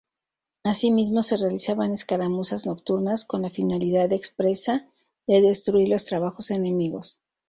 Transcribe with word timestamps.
Asimismo 0.63 1.21
se 1.21 1.37
realizaban 1.37 1.91
escaramuzas 1.91 2.65
nocturnas 2.65 3.23
con 3.23 3.43
la 3.43 3.51
finalidad 3.51 4.11
expresa 4.13 4.87
de 5.27 5.41
destruir 5.43 5.89
los 5.89 6.05
trabajos 6.05 6.49
enemigos. 6.49 7.19